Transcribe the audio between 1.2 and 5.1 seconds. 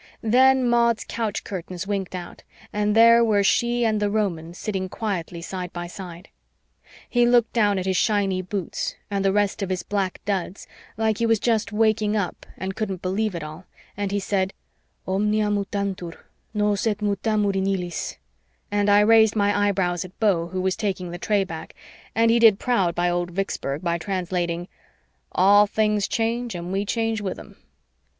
curtains winked out and there were she and the Roman sitting